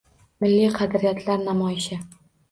[0.43, 1.99] Milliy qadriyatlar namoyishi